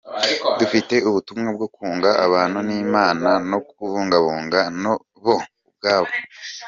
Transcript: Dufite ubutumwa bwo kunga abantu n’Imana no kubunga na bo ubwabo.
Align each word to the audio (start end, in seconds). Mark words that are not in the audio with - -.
Dufite 0.59 0.95
ubutumwa 1.09 1.49
bwo 1.55 1.67
kunga 1.75 2.09
abantu 2.25 2.59
n’Imana 2.67 3.29
no 3.49 3.59
kubunga 3.69 4.17
na 4.81 4.89
bo 5.23 5.35
ubwabo. 5.69 6.11